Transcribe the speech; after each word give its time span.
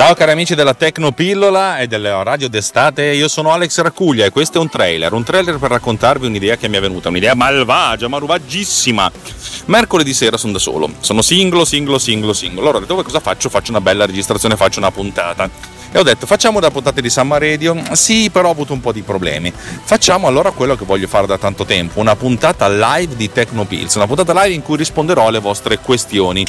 Ciao 0.00 0.14
cari 0.14 0.30
amici 0.30 0.54
della 0.54 0.72
Tecnopillola 0.72 1.78
e 1.78 1.86
della 1.86 2.22
Radio 2.22 2.48
d'estate, 2.48 3.04
io 3.12 3.28
sono 3.28 3.52
Alex 3.52 3.82
Racuglia 3.82 4.24
e 4.24 4.30
questo 4.30 4.56
è 4.56 4.60
un 4.62 4.70
trailer, 4.70 5.12
un 5.12 5.24
trailer 5.24 5.58
per 5.58 5.68
raccontarvi 5.72 6.26
un'idea 6.26 6.56
che 6.56 6.68
mi 6.68 6.78
è 6.78 6.80
venuta, 6.80 7.10
un'idea 7.10 7.34
malvagia, 7.34 8.08
malvaggissima. 8.08 9.12
Mercoledì 9.66 10.14
sera 10.14 10.38
sono 10.38 10.54
da 10.54 10.58
solo, 10.58 10.90
sono 11.00 11.20
singolo, 11.20 11.66
singolo, 11.66 11.98
singolo, 11.98 12.32
singolo. 12.32 12.62
Allora 12.62 12.80
detto 12.80 13.02
cosa 13.02 13.20
faccio? 13.20 13.50
Faccio 13.50 13.72
una 13.72 13.82
bella 13.82 14.06
registrazione, 14.06 14.56
faccio 14.56 14.78
una 14.78 14.90
puntata. 14.90 15.78
E 15.92 15.98
ho 15.98 16.02
detto 16.04 16.24
facciamo 16.26 16.60
da 16.60 16.70
puntate 16.70 17.02
di 17.02 17.10
Summer 17.10 17.40
Radio? 17.40 17.76
Sì, 17.92 18.30
però 18.30 18.48
ho 18.48 18.52
avuto 18.52 18.72
un 18.72 18.80
po' 18.80 18.92
di 18.92 19.02
problemi. 19.02 19.52
Facciamo 19.52 20.28
allora 20.28 20.52
quello 20.52 20.76
che 20.76 20.84
voglio 20.84 21.08
fare 21.08 21.26
da 21.26 21.36
tanto 21.36 21.64
tempo, 21.64 21.98
una 21.98 22.14
puntata 22.14 22.68
live 22.68 23.16
di 23.16 23.30
Tecnopills, 23.30 23.96
una 23.96 24.06
puntata 24.06 24.32
live 24.32 24.54
in 24.54 24.62
cui 24.62 24.76
risponderò 24.76 25.26
alle 25.26 25.40
vostre 25.40 25.78
questioni 25.78 26.46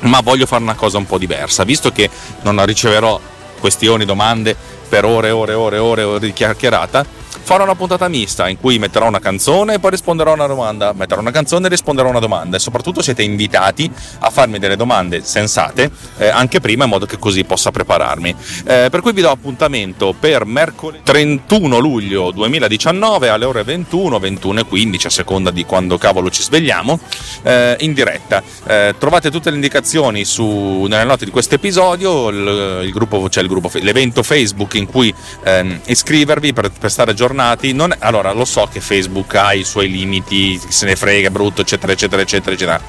ma 0.00 0.20
voglio 0.20 0.44
fare 0.44 0.62
una 0.62 0.74
cosa 0.74 0.98
un 0.98 1.06
po' 1.06 1.16
diversa, 1.16 1.64
visto 1.64 1.90
che 1.90 2.10
non 2.42 2.62
riceverò 2.66 3.18
questioni, 3.58 4.04
domande 4.04 4.54
per 4.86 5.06
ore 5.06 5.28
e 5.28 5.30
ore 5.30 5.52
e 5.52 5.54
ore, 5.54 5.78
ore, 5.78 6.02
ore 6.02 6.26
di 6.26 6.32
chiacchierata, 6.32 7.06
farò 7.44 7.64
una 7.64 7.74
puntata 7.74 8.08
mista 8.08 8.48
in 8.48 8.58
cui 8.58 8.78
metterò 8.78 9.06
una 9.06 9.20
canzone 9.20 9.74
e 9.74 9.78
poi 9.78 9.90
risponderò 9.90 10.30
a 10.30 10.34
una 10.34 10.46
domanda, 10.46 10.92
metterò 10.94 11.20
una 11.20 11.30
canzone 11.30 11.66
e 11.66 11.68
risponderò 11.68 12.08
a 12.08 12.10
una 12.10 12.20
domanda 12.20 12.56
e 12.56 12.60
soprattutto 12.60 13.02
siete 13.02 13.22
invitati 13.22 13.90
a 14.20 14.30
farmi 14.30 14.58
delle 14.58 14.76
domande 14.76 15.22
sensate 15.22 15.90
eh, 16.16 16.28
anche 16.28 16.60
prima 16.60 16.84
in 16.84 16.90
modo 16.90 17.04
che 17.04 17.18
così 17.18 17.44
possa 17.44 17.70
prepararmi. 17.70 18.34
Eh, 18.66 18.88
per 18.90 19.00
cui 19.02 19.12
vi 19.12 19.20
do 19.20 19.30
appuntamento 19.30 20.14
per 20.18 20.46
mercoledì 20.46 21.02
31 21.04 21.78
luglio 21.78 22.30
2019 22.30 23.28
alle 23.28 23.44
ore 23.44 23.62
21, 23.62 24.18
21 24.18 24.60
e 24.60 24.64
15 24.64 25.06
a 25.06 25.10
seconda 25.10 25.50
di 25.50 25.64
quando 25.66 25.98
cavolo 25.98 26.30
ci 26.30 26.42
svegliamo 26.42 26.98
eh, 27.42 27.76
in 27.80 27.92
diretta. 27.92 28.42
Eh, 28.66 28.94
trovate 28.98 29.30
tutte 29.30 29.50
le 29.50 29.56
indicazioni 29.56 30.24
su, 30.24 30.86
nelle 30.88 31.04
note 31.04 31.26
di 31.26 31.30
questo 31.30 31.56
episodio, 31.56 32.28
il, 32.28 32.80
il 32.84 32.90
gruppo, 32.90 33.28
cioè 33.28 33.42
il 33.42 33.48
gruppo, 33.48 33.70
l'evento 33.80 34.22
Facebook 34.22 34.74
in 34.74 34.86
cui 34.86 35.14
ehm, 35.44 35.80
iscrivervi 35.86 36.52
per, 36.54 36.70
per 36.70 36.90
stare 36.90 37.10
aggiornati. 37.10 37.32
Non, 37.34 37.94
allora, 37.98 38.32
lo 38.32 38.44
so 38.44 38.68
che 38.70 38.80
Facebook 38.80 39.34
ha 39.34 39.52
i 39.52 39.64
suoi 39.64 39.90
limiti, 39.90 40.60
se 40.68 40.86
ne 40.86 40.96
frega, 40.96 41.30
brutto, 41.30 41.60
eccetera, 41.60 41.92
eccetera, 41.92 42.22
eccetera, 42.22 42.54
eccetera. 42.54 42.80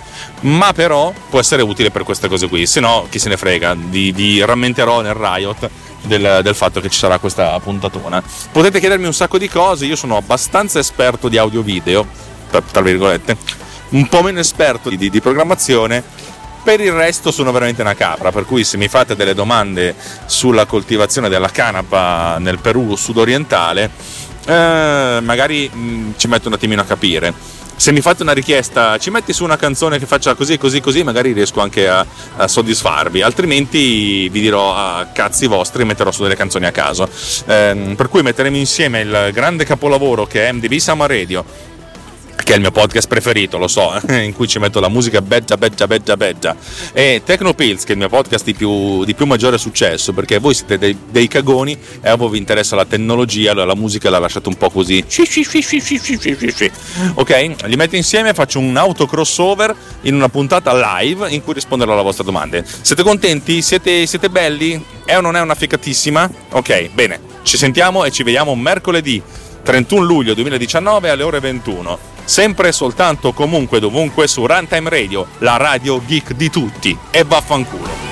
Ma 0.41 0.73
però 0.73 1.13
può 1.29 1.39
essere 1.39 1.61
utile 1.61 1.91
per 1.91 2.03
queste 2.03 2.27
cose 2.27 2.47
qui. 2.47 2.65
Se 2.65 2.79
no, 2.79 3.07
chi 3.09 3.19
se 3.19 3.29
ne 3.29 3.37
frega, 3.37 3.75
vi, 3.75 4.11
vi 4.11 4.43
rammenterò 4.43 5.01
nel 5.01 5.13
Riot 5.13 5.69
del, 6.03 6.39
del, 6.43 6.55
fatto 6.55 6.79
che 6.79 6.89
ci 6.89 6.99
sarà 6.99 7.17
questa 7.17 7.59
puntatona. 7.59 8.23
Potete 8.51 8.79
chiedermi 8.79 9.05
un 9.05 9.13
sacco 9.13 9.37
di 9.37 9.49
cose, 9.49 9.85
io 9.85 9.95
sono 9.95 10.17
abbastanza 10.17 10.79
esperto 10.79 11.27
di 11.27 11.37
audio-video, 11.37 12.05
tra 12.71 12.81
virgolette, 12.81 13.37
un 13.89 14.07
po' 14.07 14.21
meno 14.21 14.39
esperto 14.39 14.89
di, 14.89 14.97
di, 14.97 15.09
di 15.09 15.21
programmazione 15.21 16.03
per 16.65 16.81
il 16.81 16.93
resto 16.93 17.29
sono 17.29 17.51
veramente 17.51 17.83
una 17.83 17.93
capra, 17.93 18.31
per 18.31 18.43
cui 18.43 18.63
se 18.63 18.77
mi 18.77 18.87
fate 18.87 19.15
delle 19.15 19.35
domande 19.35 19.93
sulla 20.25 20.65
coltivazione 20.65 21.29
della 21.29 21.49
canapa 21.49 22.37
nel 22.39 22.57
Perù 22.57 22.95
sudorientale, 22.95 23.91
eh, 24.45 25.19
magari 25.21 25.69
mh, 25.71 25.77
mm, 25.77 26.11
ci 26.17 26.27
metto 26.27 26.47
un 26.47 26.53
attimino 26.53 26.81
a 26.81 26.85
capire. 26.85 27.33
Se 27.77 27.91
mi 27.91 27.99
fate 27.99 28.23
una 28.23 28.31
richiesta, 28.31 28.97
ci 28.97 29.09
metti 29.09 29.33
su 29.33 29.43
una 29.43 29.57
canzone 29.57 29.99
che 29.99 30.05
faccia 30.05 30.33
così, 30.33 30.57
così, 30.57 30.79
così, 30.79 31.03
magari 31.03 31.33
riesco 31.33 31.59
anche 31.59 31.89
a, 31.89 32.05
a 32.37 32.47
soddisfarvi, 32.47 33.21
altrimenti 33.21 34.29
vi 34.29 34.39
dirò 34.39 34.73
a 34.73 35.09
cazzi 35.11 35.45
vostri 35.45 35.81
e 35.81 35.85
metterò 35.85 36.09
su 36.09 36.23
delle 36.23 36.37
canzoni 36.37 36.65
a 36.65 36.71
caso. 36.71 37.09
Eh, 37.45 37.93
per 37.97 38.07
cui 38.07 38.21
metteremo 38.21 38.55
insieme 38.55 39.01
il 39.01 39.29
grande 39.33 39.65
capolavoro 39.65 40.25
che 40.25 40.47
è 40.47 40.51
MDB 40.53 40.75
Summer 40.75 41.09
Radio 41.09 41.73
che 42.45 42.51
è 42.51 42.55
il 42.57 42.61
mio 42.61 42.69
podcast 42.69 43.07
preferito, 43.07 43.57
lo 43.57 43.67
so, 43.67 43.99
in 44.07 44.31
cui 44.35 44.47
ci 44.47 44.59
metto 44.59 44.79
la 44.79 44.87
musica 44.87 45.19
beggia, 45.19 45.57
beggia, 45.57 45.87
beggia, 45.87 46.15
beggia. 46.15 46.55
E 46.93 47.23
Tecnopills, 47.25 47.81
che 47.81 47.89
è 47.89 47.91
il 47.93 47.97
mio 47.97 48.07
podcast 48.07 48.45
di 48.45 48.53
più, 48.53 49.03
di 49.03 49.15
più 49.15 49.25
maggiore 49.25 49.57
successo, 49.57 50.13
perché 50.13 50.37
voi 50.37 50.53
siete 50.53 50.77
dei, 50.77 50.95
dei, 51.09 51.27
cagoni 51.27 51.75
e 52.01 52.07
a 52.07 52.13
voi 52.13 52.29
vi 52.29 52.37
interessa 52.37 52.75
la 52.75 52.85
tecnologia, 52.85 53.49
allora 53.49 53.65
la 53.65 53.75
musica 53.75 54.11
la 54.11 54.19
lasciate 54.19 54.47
un 54.47 54.57
po' 54.57 54.69
così. 54.69 55.03
Ok? 57.15 57.65
Li 57.65 57.75
metto 57.75 57.95
insieme 57.95 58.29
e 58.29 58.33
faccio 58.35 58.59
un 58.59 58.77
auto 58.77 59.07
crossover 59.07 59.75
in 60.01 60.13
una 60.13 60.29
puntata 60.29 60.99
live 60.99 61.27
in 61.31 61.43
cui 61.43 61.53
risponderò 61.55 61.93
alle 61.93 62.03
vostre 62.03 62.23
domande. 62.23 62.63
Siete 62.81 63.01
contenti? 63.01 63.63
Siete, 63.63 64.05
siete 64.05 64.29
belli? 64.29 64.85
È 65.03 65.17
o 65.17 65.21
non 65.21 65.35
è 65.35 65.41
una 65.41 65.55
ficatissima? 65.55 66.29
Ok, 66.51 66.91
bene. 66.93 67.19
Ci 67.41 67.57
sentiamo 67.57 68.05
e 68.05 68.11
ci 68.11 68.21
vediamo 68.21 68.53
mercoledì 68.53 69.19
31 69.63 70.03
luglio 70.03 70.35
2019 70.35 71.09
alle 71.09 71.23
ore 71.23 71.39
21 71.39 72.13
sempre 72.25 72.69
e 72.69 72.71
soltanto 72.71 73.31
comunque 73.31 73.79
dovunque 73.79 74.27
su 74.27 74.45
Runtime 74.45 74.89
Radio, 74.89 75.27
la 75.39 75.57
radio 75.57 76.01
geek 76.05 76.33
di 76.33 76.49
tutti. 76.49 76.97
E 77.11 77.23
vaffanculo. 77.23 78.04